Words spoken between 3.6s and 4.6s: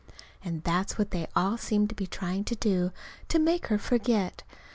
her forget.